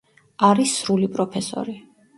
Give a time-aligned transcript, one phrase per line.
[0.47, 1.81] არის სრული პროფესორი.